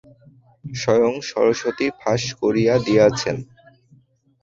স্বয়ং 0.73 1.13
সরস্বতী 1.31 1.87
ফাঁস 1.99 2.23
করিয়া 2.41 2.75
দিয়াছেন। 2.85 3.37